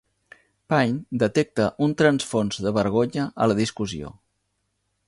Pyne 0.73 1.19
detecta 1.23 1.67
un 1.89 1.95
transfons 2.01 2.59
de 2.65 2.75
vergonya 2.79 3.31
a 3.47 3.49
la 3.53 3.61
discussió. 3.65 4.13